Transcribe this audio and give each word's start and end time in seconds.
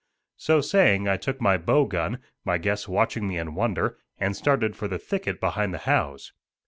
So 0.37 0.61
saying 0.61 1.07
I 1.07 1.15
took 1.15 1.39
my 1.39 1.57
bow 1.59 1.85
gun, 1.85 2.17
my 2.43 2.57
guests 2.57 2.87
watching 2.87 3.27
me 3.27 3.37
in 3.37 3.53
wonder, 3.53 3.99
and 4.17 4.35
started 4.35 4.75
for 4.75 4.87
the 4.87 4.97
thicket 4.97 5.39
behind 5.39 5.75
the 5.75 5.85
house. 5.85 6.31